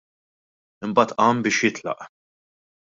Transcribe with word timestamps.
Imbagħad 0.87 1.15
qam 1.21 1.45
biex 1.49 1.63
jitlaq. 1.69 2.11